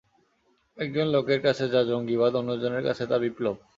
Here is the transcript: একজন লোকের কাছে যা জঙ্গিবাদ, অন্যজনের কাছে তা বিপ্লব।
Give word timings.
একজন 0.77 1.05
লোকের 1.07 1.39
কাছে 1.41 1.63
যা 1.69 1.81
জঙ্গিবাদ, 1.89 2.31
অন্যজনের 2.35 2.83
কাছে 2.87 3.03
তা 3.07 3.17
বিপ্লব। 3.23 3.55